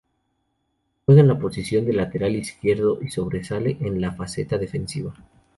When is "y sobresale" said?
3.03-3.77